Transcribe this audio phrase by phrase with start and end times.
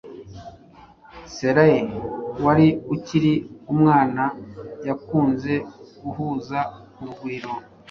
[1.35, 1.85] Saleh
[2.43, 3.33] wari ukiri
[3.73, 4.23] umwana
[4.87, 5.53] yakunze
[6.01, 6.59] guhuza
[6.99, 7.51] urugwiro